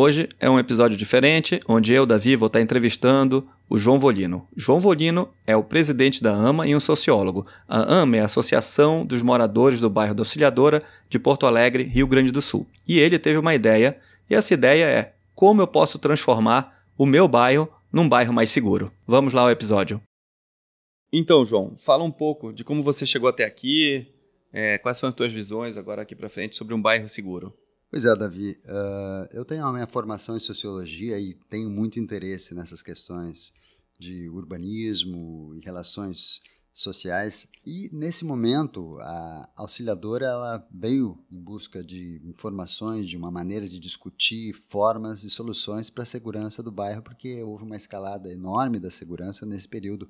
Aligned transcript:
Hoje 0.00 0.28
é 0.38 0.48
um 0.48 0.60
episódio 0.60 0.96
diferente, 0.96 1.60
onde 1.66 1.92
eu, 1.92 2.06
Davi, 2.06 2.36
vou 2.36 2.46
estar 2.46 2.60
entrevistando 2.60 3.48
o 3.68 3.76
João 3.76 3.98
Volino. 3.98 4.46
João 4.56 4.78
Volino 4.78 5.28
é 5.44 5.56
o 5.56 5.64
presidente 5.64 6.22
da 6.22 6.32
AMA 6.32 6.68
e 6.68 6.76
um 6.76 6.78
sociólogo. 6.78 7.44
A 7.66 8.02
AMA 8.02 8.18
é 8.18 8.20
a 8.20 8.26
Associação 8.26 9.04
dos 9.04 9.22
Moradores 9.22 9.80
do 9.80 9.90
Bairro 9.90 10.14
da 10.14 10.20
Auxiliadora 10.20 10.84
de 11.08 11.18
Porto 11.18 11.46
Alegre, 11.46 11.82
Rio 11.82 12.06
Grande 12.06 12.30
do 12.30 12.40
Sul. 12.40 12.64
E 12.86 12.96
ele 12.96 13.18
teve 13.18 13.38
uma 13.38 13.56
ideia, 13.56 13.98
e 14.30 14.36
essa 14.36 14.54
ideia 14.54 14.84
é 14.84 15.14
como 15.34 15.62
eu 15.62 15.66
posso 15.66 15.98
transformar 15.98 16.80
o 16.96 17.04
meu 17.04 17.26
bairro 17.26 17.68
num 17.92 18.08
bairro 18.08 18.32
mais 18.32 18.50
seguro. 18.50 18.92
Vamos 19.04 19.32
lá 19.32 19.42
ao 19.42 19.50
episódio. 19.50 20.00
Então, 21.12 21.44
João, 21.44 21.74
fala 21.76 22.04
um 22.04 22.12
pouco 22.12 22.52
de 22.52 22.62
como 22.62 22.84
você 22.84 23.04
chegou 23.04 23.28
até 23.28 23.44
aqui, 23.44 24.06
é, 24.52 24.78
quais 24.78 24.96
são 24.96 25.08
as 25.08 25.14
tuas 25.16 25.32
visões 25.32 25.76
agora 25.76 26.02
aqui 26.02 26.14
para 26.14 26.28
frente 26.28 26.54
sobre 26.54 26.72
um 26.72 26.80
bairro 26.80 27.08
seguro. 27.08 27.52
Pois 27.90 28.04
é, 28.04 28.14
Davi. 28.14 28.50
Uh, 28.64 29.28
eu 29.32 29.44
tenho 29.46 29.64
a 29.64 29.72
minha 29.72 29.86
formação 29.86 30.36
em 30.36 30.40
sociologia 30.40 31.18
e 31.18 31.34
tenho 31.48 31.70
muito 31.70 31.98
interesse 31.98 32.54
nessas 32.54 32.82
questões 32.82 33.54
de 33.98 34.28
urbanismo 34.28 35.54
e 35.54 35.60
relações 35.60 36.42
sociais. 36.72 37.48
E 37.66 37.88
nesse 37.90 38.26
momento, 38.26 38.98
a 39.00 39.50
auxiliadora 39.56 40.26
ela 40.26 40.68
veio 40.70 41.18
em 41.32 41.40
busca 41.40 41.82
de 41.82 42.20
informações, 42.24 43.08
de 43.08 43.16
uma 43.16 43.30
maneira 43.30 43.66
de 43.66 43.78
discutir 43.80 44.54
formas 44.68 45.24
e 45.24 45.30
soluções 45.30 45.88
para 45.88 46.02
a 46.02 46.06
segurança 46.06 46.62
do 46.62 46.70
bairro, 46.70 47.02
porque 47.02 47.42
houve 47.42 47.64
uma 47.64 47.76
escalada 47.76 48.30
enorme 48.30 48.78
da 48.78 48.90
segurança 48.90 49.46
nesse 49.46 49.66
período 49.66 50.08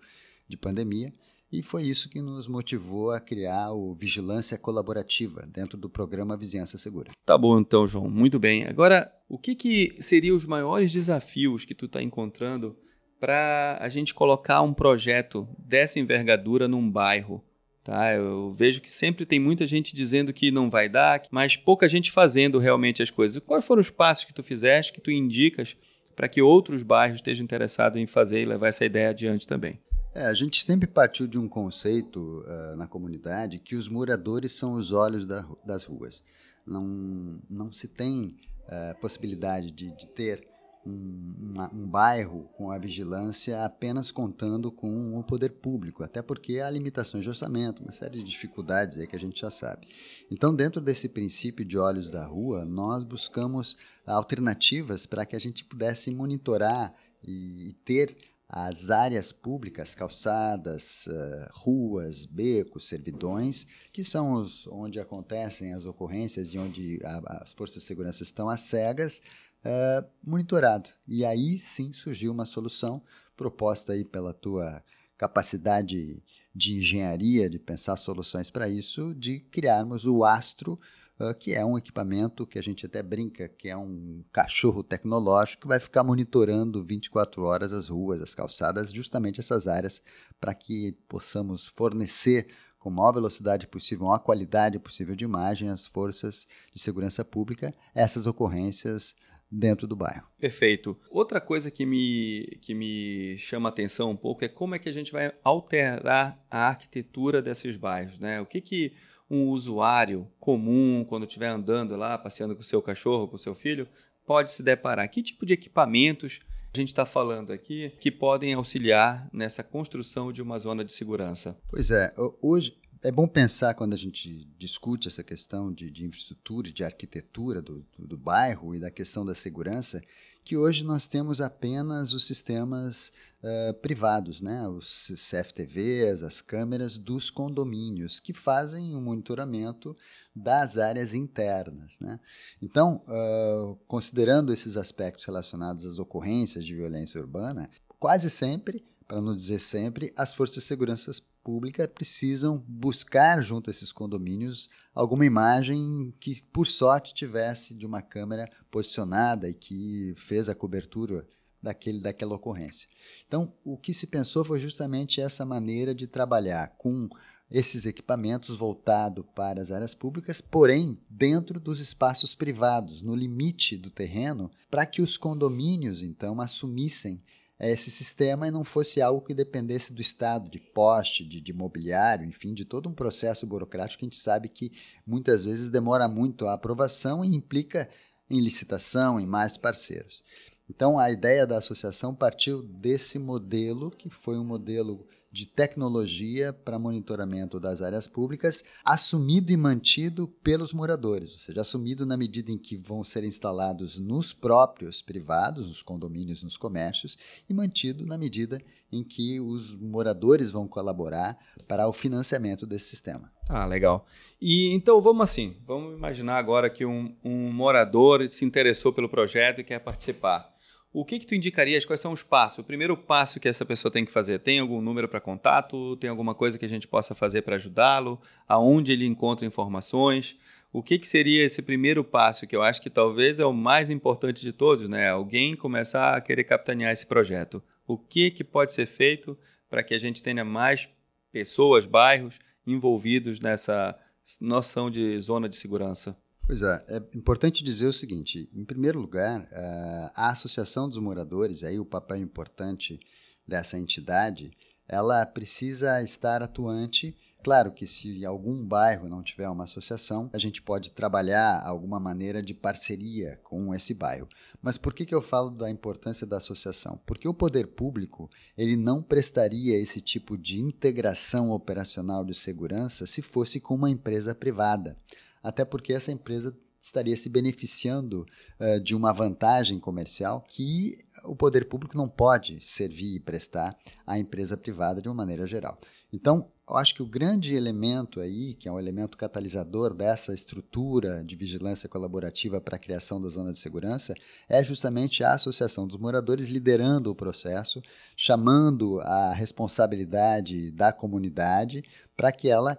de 0.48 0.56
pandemia. 0.56 1.14
E 1.50 1.62
foi 1.62 1.84
isso 1.84 2.10
que 2.10 2.20
nos 2.20 2.46
motivou 2.46 3.10
a 3.10 3.18
criar 3.18 3.72
o 3.72 3.94
Vigilância 3.94 4.58
Colaborativa 4.58 5.46
dentro 5.46 5.78
do 5.78 5.88
programa 5.88 6.36
Vizinhança 6.36 6.76
Segura. 6.76 7.12
Tá 7.24 7.38
bom 7.38 7.58
então, 7.58 7.86
João. 7.86 8.08
Muito 8.10 8.38
bem. 8.38 8.66
Agora, 8.66 9.10
o 9.28 9.38
que, 9.38 9.54
que 9.54 9.96
seriam 9.98 10.36
os 10.36 10.44
maiores 10.44 10.92
desafios 10.92 11.64
que 11.64 11.74
tu 11.74 11.86
está 11.86 12.02
encontrando 12.02 12.76
para 13.18 13.78
a 13.80 13.88
gente 13.88 14.12
colocar 14.12 14.60
um 14.60 14.74
projeto 14.74 15.48
dessa 15.58 15.98
envergadura 15.98 16.68
num 16.68 16.90
bairro? 16.90 17.42
Tá? 17.82 18.12
Eu 18.12 18.52
vejo 18.52 18.82
que 18.82 18.92
sempre 18.92 19.24
tem 19.24 19.40
muita 19.40 19.66
gente 19.66 19.96
dizendo 19.96 20.34
que 20.34 20.50
não 20.50 20.68
vai 20.68 20.86
dar, 20.86 21.22
mas 21.30 21.56
pouca 21.56 21.88
gente 21.88 22.12
fazendo 22.12 22.58
realmente 22.58 23.02
as 23.02 23.10
coisas. 23.10 23.42
Quais 23.42 23.64
foram 23.64 23.80
os 23.80 23.88
passos 23.88 24.26
que 24.26 24.34
tu 24.34 24.42
fizeste, 24.42 24.92
que 24.92 25.00
tu 25.00 25.10
indicas 25.10 25.74
para 26.14 26.28
que 26.28 26.42
outros 26.42 26.82
bairros 26.82 27.16
estejam 27.16 27.44
interessados 27.44 27.98
em 27.98 28.06
fazer 28.06 28.42
e 28.42 28.44
levar 28.44 28.68
essa 28.68 28.84
ideia 28.84 29.08
adiante 29.08 29.46
também? 29.46 29.80
É, 30.18 30.26
a 30.26 30.34
gente 30.34 30.64
sempre 30.64 30.88
partiu 30.88 31.28
de 31.28 31.38
um 31.38 31.48
conceito 31.48 32.40
uh, 32.40 32.76
na 32.76 32.88
comunidade 32.88 33.60
que 33.60 33.76
os 33.76 33.88
moradores 33.88 34.52
são 34.52 34.74
os 34.74 34.90
olhos 34.90 35.24
da, 35.24 35.46
das 35.64 35.84
ruas. 35.84 36.24
Não, 36.66 37.40
não 37.48 37.72
se 37.72 37.86
tem 37.86 38.24
uh, 38.24 38.98
possibilidade 39.00 39.70
de, 39.70 39.96
de 39.96 40.08
ter 40.08 40.44
um, 40.84 41.34
uma, 41.38 41.72
um, 41.72 41.86
bairro 41.86 42.50
com 42.56 42.68
a 42.72 42.78
vigilância 42.78 43.64
apenas 43.64 44.10
contando 44.10 44.72
com 44.72 45.16
o 45.16 45.22
poder 45.22 45.52
público, 45.52 46.02
até 46.02 46.20
porque 46.20 46.58
há 46.58 46.68
limitações 46.68 47.22
de 47.22 47.30
orçamento, 47.30 47.80
uma 47.80 47.92
série 47.92 48.18
de 48.18 48.24
dificuldades 48.24 48.98
aí 48.98 49.06
que 49.06 49.14
a 49.14 49.20
gente 49.20 49.40
já 49.40 49.50
sabe. 49.50 49.86
Então, 50.28 50.52
dentro 50.52 50.80
desse 50.80 51.08
princípio 51.08 51.64
de 51.64 51.78
olhos 51.78 52.10
da 52.10 52.26
rua, 52.26 52.64
nós 52.64 53.04
buscamos 53.04 53.78
alternativas 54.04 55.06
para 55.06 55.24
que 55.24 55.36
a 55.36 55.40
gente 55.40 55.64
pudesse 55.64 56.10
monitorar 56.10 56.92
e, 57.22 57.68
e 57.68 57.72
ter 57.84 58.16
as 58.48 58.88
áreas 58.88 59.30
públicas, 59.30 59.94
calçadas, 59.94 61.06
uh, 61.06 61.48
ruas, 61.52 62.24
becos, 62.24 62.88
servidões, 62.88 63.66
que 63.92 64.02
são 64.02 64.32
os, 64.32 64.66
onde 64.68 64.98
acontecem 64.98 65.74
as 65.74 65.84
ocorrências 65.84 66.54
e 66.54 66.58
onde 66.58 66.98
a, 67.04 67.42
as 67.42 67.52
forças 67.52 67.82
de 67.82 67.86
segurança 67.86 68.22
estão 68.22 68.48
às 68.48 68.62
cegas, 68.62 69.20
uh, 69.64 70.08
monitorado. 70.24 70.88
E 71.06 71.26
aí 71.26 71.58
sim 71.58 71.92
surgiu 71.92 72.32
uma 72.32 72.46
solução 72.46 73.02
proposta 73.36 73.92
aí 73.92 74.04
pela 74.04 74.32
tua 74.32 74.82
capacidade 75.18 76.22
de 76.54 76.76
engenharia, 76.78 77.50
de 77.50 77.58
pensar 77.58 77.96
soluções 77.98 78.50
para 78.50 78.68
isso, 78.68 79.14
de 79.14 79.40
criarmos 79.40 80.06
o 80.06 80.24
Astro, 80.24 80.80
uh, 81.20 81.34
que 81.34 81.54
é 81.54 81.64
um 81.64 81.76
equipamento 81.76 82.46
que 82.46 82.58
a 82.58 82.62
gente 82.62 82.86
até 82.86 83.02
brinca 83.02 83.48
que 83.48 83.68
é 83.68 83.76
um 83.76 84.24
cachorro 84.32 84.82
tecnológico 84.82 85.62
que 85.62 85.68
vai 85.68 85.80
ficar 85.80 86.02
monitorando 86.04 86.82
24 86.84 87.42
horas 87.44 87.72
as 87.72 87.88
ruas, 87.88 88.22
as 88.22 88.34
calçadas, 88.34 88.92
justamente 88.92 89.40
essas 89.40 89.66
áreas, 89.66 90.02
para 90.40 90.54
que 90.54 90.96
possamos 91.08 91.66
fornecer 91.66 92.48
com 92.78 92.88
a 92.90 92.92
maior 92.92 93.12
velocidade 93.12 93.66
possível, 93.66 94.06
a 94.06 94.08
maior 94.10 94.20
qualidade 94.20 94.78
possível 94.78 95.16
de 95.16 95.24
imagem 95.24 95.68
às 95.68 95.86
forças 95.86 96.46
de 96.72 96.80
segurança 96.80 97.24
pública 97.24 97.74
essas 97.94 98.26
ocorrências 98.26 99.16
dentro 99.50 99.86
do 99.86 99.96
bairro. 99.96 100.26
Perfeito. 100.38 100.98
Outra 101.10 101.40
coisa 101.40 101.70
que 101.70 101.86
me, 101.86 102.58
que 102.60 102.74
me 102.74 103.36
chama 103.38 103.68
a 103.68 103.72
atenção 103.72 104.10
um 104.10 104.16
pouco 104.16 104.44
é 104.44 104.48
como 104.48 104.74
é 104.74 104.78
que 104.78 104.88
a 104.88 104.92
gente 104.92 105.10
vai 105.10 105.32
alterar 105.42 106.38
a 106.50 106.68
arquitetura 106.68 107.40
desses 107.40 107.76
bairros, 107.76 108.18
né? 108.18 108.40
O 108.40 108.46
que 108.46 108.60
que 108.60 108.92
um 109.30 109.48
usuário 109.48 110.28
comum, 110.40 111.04
quando 111.08 111.26
estiver 111.26 111.48
andando 111.48 111.96
lá, 111.96 112.16
passeando 112.16 112.54
com 112.54 112.62
o 112.62 112.64
seu 112.64 112.80
cachorro, 112.80 113.28
com 113.28 113.36
o 113.36 113.38
seu 113.38 113.54
filho, 113.54 113.88
pode 114.26 114.52
se 114.52 114.62
deparar? 114.62 115.08
Que 115.08 115.22
tipo 115.22 115.44
de 115.44 115.54
equipamentos 115.54 116.40
a 116.74 116.78
gente 116.78 116.88
está 116.88 117.06
falando 117.06 117.52
aqui 117.52 117.92
que 117.98 118.10
podem 118.10 118.54
auxiliar 118.54 119.28
nessa 119.32 119.62
construção 119.62 120.32
de 120.32 120.42
uma 120.42 120.58
zona 120.58 120.84
de 120.84 120.92
segurança? 120.92 121.58
Pois 121.68 121.90
é, 121.90 122.14
hoje 122.40 122.78
é 123.02 123.12
bom 123.12 123.26
pensar 123.26 123.74
quando 123.74 123.94
a 123.94 123.96
gente 123.96 124.44
discute 124.58 125.08
essa 125.08 125.22
questão 125.22 125.72
de, 125.72 125.90
de 125.90 126.04
infraestrutura 126.04 126.72
de 126.72 126.84
arquitetura 126.84 127.62
do, 127.62 127.86
do, 127.96 128.06
do 128.06 128.18
bairro 128.18 128.74
e 128.74 128.80
da 128.80 128.90
questão 128.90 129.24
da 129.24 129.34
segurança, 129.34 130.00
que 130.44 130.56
hoje 130.56 130.82
nós 130.84 131.06
temos 131.06 131.40
apenas 131.40 132.12
os 132.12 132.26
sistemas 132.26 133.12
uh, 133.42 133.74
privados, 133.80 134.40
né? 134.40 134.66
os 134.66 135.12
CFTVs, 135.14 136.22
as 136.22 136.40
câmeras 136.40 136.96
dos 136.96 137.30
condomínios, 137.30 138.18
que 138.18 138.32
fazem 138.32 138.94
o 138.94 139.00
monitoramento 139.00 139.96
das 140.34 140.78
áreas 140.78 141.12
internas. 141.12 141.98
Né? 142.00 142.18
Então, 142.62 143.02
uh, 143.06 143.76
considerando 143.86 144.52
esses 144.52 144.76
aspectos 144.76 145.24
relacionados 145.24 145.84
às 145.84 145.98
ocorrências 145.98 146.64
de 146.64 146.74
violência 146.74 147.20
urbana, 147.20 147.68
quase 147.98 148.30
sempre, 148.30 148.84
para 149.08 149.22
não 149.22 149.34
dizer 149.34 149.58
sempre, 149.58 150.12
as 150.14 150.34
forças 150.34 150.56
de 150.56 150.68
segurança 150.68 151.10
pública 151.42 151.88
precisam 151.88 152.62
buscar 152.68 153.40
junto 153.42 153.70
a 153.70 153.72
esses 153.72 153.90
condomínios 153.90 154.68
alguma 154.94 155.24
imagem 155.24 156.14
que, 156.20 156.42
por 156.52 156.66
sorte, 156.66 157.14
tivesse 157.14 157.74
de 157.74 157.86
uma 157.86 158.02
câmera 158.02 158.50
posicionada 158.70 159.48
e 159.48 159.54
que 159.54 160.14
fez 160.18 160.50
a 160.50 160.54
cobertura 160.54 161.26
daquele, 161.62 162.02
daquela 162.02 162.34
ocorrência. 162.34 162.86
Então, 163.26 163.54
o 163.64 163.78
que 163.78 163.94
se 163.94 164.06
pensou 164.06 164.44
foi 164.44 164.60
justamente 164.60 165.22
essa 165.22 165.44
maneira 165.44 165.94
de 165.94 166.06
trabalhar 166.06 166.74
com 166.76 167.08
esses 167.50 167.86
equipamentos 167.86 168.58
voltado 168.58 169.24
para 169.24 169.62
as 169.62 169.70
áreas 169.70 169.94
públicas, 169.94 170.42
porém 170.42 170.98
dentro 171.08 171.58
dos 171.58 171.80
espaços 171.80 172.34
privados, 172.34 173.00
no 173.00 173.16
limite 173.16 173.74
do 173.74 173.88
terreno, 173.88 174.50
para 174.70 174.84
que 174.84 175.00
os 175.00 175.16
condomínios 175.16 176.02
então 176.02 176.42
assumissem 176.42 177.22
esse 177.60 177.90
sistema 177.90 178.46
e 178.46 178.50
não 178.52 178.62
fosse 178.62 179.02
algo 179.02 179.20
que 179.20 179.34
dependesse 179.34 179.92
do 179.92 180.00
Estado, 180.00 180.48
de 180.48 180.60
poste, 180.60 181.24
de, 181.24 181.40
de 181.40 181.52
mobiliário, 181.52 182.24
enfim, 182.24 182.54
de 182.54 182.64
todo 182.64 182.88
um 182.88 182.94
processo 182.94 183.46
burocrático 183.46 183.98
que 183.98 184.04
a 184.04 184.08
gente 184.08 184.20
sabe 184.20 184.48
que 184.48 184.72
muitas 185.06 185.44
vezes 185.44 185.68
demora 185.68 186.06
muito 186.06 186.46
a 186.46 186.54
aprovação 186.54 187.24
e 187.24 187.34
implica 187.34 187.88
em 188.30 188.40
licitação, 188.40 189.18
em 189.18 189.26
mais 189.26 189.56
parceiros. 189.56 190.22
Então, 190.70 190.98
a 190.98 191.10
ideia 191.10 191.46
da 191.46 191.56
associação 191.56 192.14
partiu 192.14 192.62
desse 192.62 193.18
modelo, 193.18 193.90
que 193.90 194.10
foi 194.10 194.38
um 194.38 194.44
modelo 194.44 195.08
de 195.30 195.46
tecnologia 195.46 196.52
para 196.52 196.78
monitoramento 196.78 197.60
das 197.60 197.82
áreas 197.82 198.06
públicas, 198.06 198.64
assumido 198.84 199.52
e 199.52 199.56
mantido 199.56 200.26
pelos 200.42 200.72
moradores, 200.72 201.32
ou 201.32 201.38
seja, 201.38 201.60
assumido 201.60 202.06
na 202.06 202.16
medida 202.16 202.50
em 202.50 202.58
que 202.58 202.76
vão 202.76 203.04
ser 203.04 203.24
instalados 203.24 203.98
nos 203.98 204.32
próprios 204.32 205.02
privados, 205.02 205.68
nos 205.68 205.82
condomínios, 205.82 206.42
nos 206.42 206.56
comércios, 206.56 207.18
e 207.48 207.52
mantido 207.52 208.06
na 208.06 208.16
medida 208.16 208.60
em 208.90 209.04
que 209.04 209.38
os 209.38 209.76
moradores 209.76 210.50
vão 210.50 210.66
colaborar 210.66 211.38
para 211.66 211.86
o 211.86 211.92
financiamento 211.92 212.66
desse 212.66 212.86
sistema. 212.86 213.30
Ah, 213.48 213.66
legal. 213.66 214.06
E 214.40 214.72
então 214.74 215.00
vamos 215.00 215.24
assim, 215.24 215.56
vamos 215.66 215.96
imaginar 215.96 216.38
agora 216.38 216.70
que 216.70 216.86
um, 216.86 217.14
um 217.22 217.52
morador 217.52 218.26
se 218.28 218.44
interessou 218.44 218.92
pelo 218.92 219.08
projeto 219.08 219.60
e 219.60 219.64
quer 219.64 219.80
participar. 219.80 220.57
O 220.90 221.04
que, 221.04 221.18
que 221.18 221.26
tu 221.26 221.34
indicarias? 221.34 221.84
Quais 221.84 222.00
são 222.00 222.12
os 222.12 222.22
passos? 222.22 222.58
O 222.58 222.64
primeiro 222.64 222.96
passo 222.96 223.38
que 223.38 223.48
essa 223.48 223.64
pessoa 223.64 223.92
tem 223.92 224.06
que 224.06 224.10
fazer? 224.10 224.38
Tem 224.38 224.58
algum 224.58 224.80
número 224.80 225.06
para 225.06 225.20
contato? 225.20 225.96
Tem 225.96 226.08
alguma 226.08 226.34
coisa 226.34 226.58
que 226.58 226.64
a 226.64 226.68
gente 226.68 226.88
possa 226.88 227.14
fazer 227.14 227.42
para 227.42 227.56
ajudá-lo? 227.56 228.18
Aonde 228.46 228.92
ele 228.92 229.04
encontra 229.04 229.46
informações? 229.46 230.36
O 230.72 230.82
que, 230.82 230.98
que 230.98 231.06
seria 231.06 231.44
esse 231.44 231.60
primeiro 231.60 232.02
passo 232.02 232.46
que 232.46 232.56
eu 232.56 232.62
acho 232.62 232.80
que 232.80 232.88
talvez 232.88 233.38
é 233.38 233.44
o 233.44 233.52
mais 233.52 233.90
importante 233.90 234.40
de 234.40 234.52
todos, 234.52 234.88
né? 234.88 235.10
Alguém 235.10 235.54
começar 235.54 236.16
a 236.16 236.20
querer 236.20 236.44
capitanear 236.44 236.92
esse 236.92 237.06
projeto. 237.06 237.62
O 237.86 237.98
que, 237.98 238.30
que 238.30 238.42
pode 238.42 238.72
ser 238.72 238.86
feito 238.86 239.36
para 239.68 239.82
que 239.82 239.94
a 239.94 239.98
gente 239.98 240.22
tenha 240.22 240.44
mais 240.44 240.88
pessoas, 241.30 241.86
bairros 241.86 242.38
envolvidos 242.66 243.40
nessa 243.40 243.98
noção 244.40 244.90
de 244.90 245.20
zona 245.20 245.48
de 245.48 245.56
segurança? 245.56 246.16
Pois 246.48 246.62
é, 246.62 246.82
é 246.88 246.96
importante 247.14 247.62
dizer 247.62 247.88
o 247.88 247.92
seguinte: 247.92 248.48
em 248.54 248.64
primeiro 248.64 248.98
lugar, 248.98 249.46
eh, 249.52 250.10
a 250.14 250.30
Associação 250.30 250.88
dos 250.88 250.96
Moradores, 250.96 251.62
aí 251.62 251.78
o 251.78 251.84
papel 251.84 252.16
importante 252.16 252.98
dessa 253.46 253.78
entidade, 253.78 254.50
ela 254.88 255.26
precisa 255.26 256.02
estar 256.02 256.42
atuante. 256.42 257.14
Claro 257.44 257.70
que 257.70 257.86
se 257.86 258.24
algum 258.24 258.66
bairro 258.66 259.10
não 259.10 259.22
tiver 259.22 259.48
uma 259.48 259.64
associação, 259.64 260.30
a 260.32 260.38
gente 260.38 260.62
pode 260.62 260.90
trabalhar 260.90 261.62
alguma 261.62 262.00
maneira 262.00 262.42
de 262.42 262.54
parceria 262.54 263.38
com 263.44 263.74
esse 263.74 263.92
bairro. 263.92 264.26
Mas 264.62 264.78
por 264.78 264.94
que, 264.94 265.04
que 265.04 265.14
eu 265.14 265.22
falo 265.22 265.50
da 265.50 265.70
importância 265.70 266.26
da 266.26 266.38
associação? 266.38 266.98
Porque 267.06 267.28
o 267.28 267.34
poder 267.34 267.66
público 267.68 268.28
ele 268.56 268.74
não 268.74 269.02
prestaria 269.02 269.78
esse 269.78 270.00
tipo 270.00 270.36
de 270.36 270.58
integração 270.58 271.50
operacional 271.50 272.24
de 272.24 272.34
segurança 272.34 273.06
se 273.06 273.20
fosse 273.20 273.60
com 273.60 273.74
uma 273.74 273.90
empresa 273.90 274.34
privada 274.34 274.96
até 275.42 275.64
porque 275.64 275.92
essa 275.92 276.12
empresa 276.12 276.56
estaria 276.80 277.16
se 277.16 277.28
beneficiando 277.28 278.26
uh, 278.60 278.80
de 278.80 278.94
uma 278.94 279.12
vantagem 279.12 279.78
comercial 279.78 280.44
que 280.48 281.04
o 281.24 281.34
poder 281.34 281.68
público 281.68 281.96
não 281.96 282.08
pode 282.08 282.60
servir 282.62 283.16
e 283.16 283.20
prestar 283.20 283.76
à 284.06 284.18
empresa 284.18 284.56
privada 284.56 285.02
de 285.02 285.08
uma 285.08 285.14
maneira 285.14 285.46
geral. 285.46 285.78
Então, 286.12 286.50
eu 286.68 286.76
acho 286.76 286.94
que 286.94 287.02
o 287.02 287.06
grande 287.06 287.54
elemento 287.54 288.20
aí, 288.20 288.54
que 288.54 288.68
é 288.68 288.72
um 288.72 288.78
elemento 288.78 289.18
catalisador 289.18 289.92
dessa 289.92 290.32
estrutura 290.32 291.22
de 291.22 291.36
vigilância 291.36 291.88
colaborativa 291.88 292.60
para 292.60 292.76
a 292.76 292.78
criação 292.78 293.20
da 293.20 293.28
zona 293.28 293.52
de 293.52 293.58
segurança, 293.58 294.14
é 294.48 294.62
justamente 294.64 295.22
a 295.22 295.34
Associação 295.34 295.86
dos 295.86 295.98
Moradores 295.98 296.48
liderando 296.48 297.10
o 297.10 297.14
processo, 297.14 297.82
chamando 298.16 299.00
a 299.00 299.32
responsabilidade 299.34 300.70
da 300.70 300.92
comunidade 300.92 301.82
para 302.16 302.32
que 302.32 302.48
ela 302.48 302.78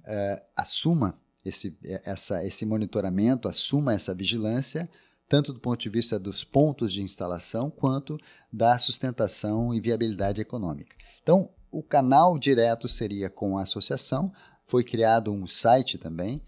uh, 0.00 0.44
assuma 0.56 1.18
esse, 1.44 1.76
é, 1.84 2.02
essa, 2.04 2.44
esse 2.44 2.64
monitoramento, 2.66 3.48
assuma 3.48 3.94
essa 3.94 4.14
vigilância, 4.14 4.88
tanto 5.28 5.52
do 5.52 5.60
ponto 5.60 5.80
de 5.80 5.88
vista 5.88 6.18
dos 6.18 6.44
pontos 6.44 6.92
de 6.92 7.02
instalação, 7.02 7.70
quanto 7.70 8.18
da 8.52 8.78
sustentação 8.78 9.72
e 9.72 9.80
viabilidade 9.80 10.40
econômica. 10.40 10.96
Então, 11.22 11.50
o 11.70 11.82
canal 11.82 12.38
direto 12.38 12.88
seria 12.88 13.30
com 13.30 13.56
a 13.56 13.62
associação, 13.62 14.32
foi 14.66 14.82
criado 14.82 15.32
um 15.32 15.46
site 15.46 15.98
também, 15.98 16.42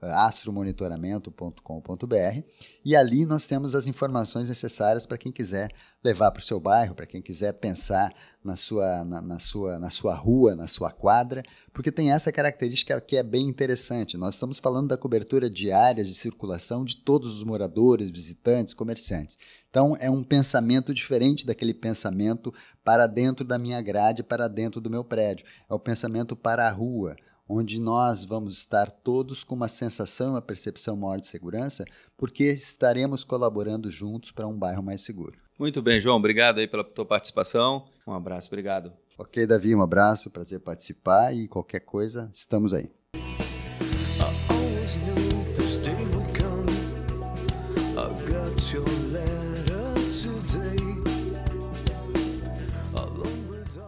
astromonitoramento.com.br 0.00 2.42
e 2.84 2.94
ali 2.94 3.26
nós 3.26 3.46
temos 3.46 3.74
as 3.74 3.86
informações 3.86 4.48
necessárias 4.48 5.06
para 5.06 5.18
quem 5.18 5.32
quiser 5.32 5.70
levar 6.04 6.30
para 6.30 6.40
o 6.40 6.44
seu 6.44 6.60
bairro, 6.60 6.94
para 6.94 7.06
quem 7.06 7.20
quiser 7.20 7.52
pensar 7.54 8.14
na 8.44 8.56
sua, 8.56 9.04
na, 9.04 9.20
na, 9.20 9.40
sua, 9.40 9.78
na 9.78 9.90
sua 9.90 10.14
rua, 10.14 10.54
na 10.54 10.68
sua 10.68 10.92
quadra, 10.92 11.42
porque 11.72 11.90
tem 11.90 12.12
essa 12.12 12.30
característica 12.30 13.00
que 13.00 13.16
é 13.16 13.22
bem 13.22 13.48
interessante. 13.48 14.16
Nós 14.16 14.36
estamos 14.36 14.60
falando 14.60 14.88
da 14.88 14.96
cobertura 14.96 15.50
diária 15.50 16.04
de 16.04 16.14
circulação 16.14 16.84
de 16.84 16.96
todos 16.96 17.36
os 17.36 17.42
moradores, 17.42 18.08
visitantes, 18.08 18.72
comerciantes. 18.72 19.36
Então 19.68 19.96
é 19.98 20.08
um 20.08 20.22
pensamento 20.22 20.94
diferente 20.94 21.44
daquele 21.44 21.74
pensamento 21.74 22.54
para 22.84 23.06
dentro 23.06 23.44
da 23.44 23.58
minha 23.58 23.82
grade, 23.82 24.22
para 24.22 24.48
dentro 24.48 24.80
do 24.80 24.88
meu 24.88 25.02
prédio. 25.02 25.44
É 25.68 25.74
o 25.74 25.78
pensamento 25.78 26.36
para 26.36 26.68
a 26.68 26.70
rua 26.70 27.16
onde 27.48 27.80
nós 27.80 28.24
vamos 28.24 28.58
estar 28.58 28.90
todos 28.90 29.44
com 29.44 29.54
uma 29.54 29.68
sensação, 29.68 30.30
uma 30.30 30.42
percepção 30.42 30.96
maior 30.96 31.20
de 31.20 31.26
segurança, 31.26 31.84
porque 32.16 32.44
estaremos 32.44 33.24
colaborando 33.24 33.90
juntos 33.90 34.32
para 34.32 34.46
um 34.46 34.58
bairro 34.58 34.82
mais 34.82 35.02
seguro. 35.02 35.38
Muito 35.58 35.80
bem, 35.80 36.00
João, 36.00 36.16
obrigado 36.16 36.58
aí 36.58 36.68
pela 36.68 36.84
tua 36.84 37.06
participação. 37.06 37.86
Um 38.06 38.12
abraço, 38.12 38.48
obrigado. 38.48 38.92
Ok, 39.18 39.46
Davi, 39.46 39.74
um 39.74 39.80
abraço, 39.80 40.30
prazer 40.30 40.60
participar 40.60 41.34
e 41.34 41.48
qualquer 41.48 41.80
coisa, 41.80 42.28
estamos 42.32 42.74
aí. 42.74 42.90